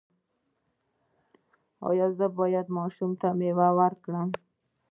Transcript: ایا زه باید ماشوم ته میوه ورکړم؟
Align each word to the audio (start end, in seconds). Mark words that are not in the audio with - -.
ایا 1.89 2.07
زه 2.17 2.27
باید 2.37 2.67
ماشوم 2.77 3.11
ته 3.21 3.27
میوه 3.39 3.67
ورکړم؟ 3.79 4.29